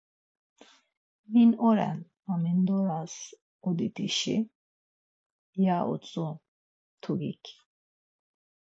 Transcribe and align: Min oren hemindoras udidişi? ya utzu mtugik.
Min 1.31 1.49
oren 1.69 1.99
hemindoras 2.27 3.15
udidişi? 3.67 4.35
ya 5.63 5.77
utzu 5.93 6.27
mtugik. 6.39 7.43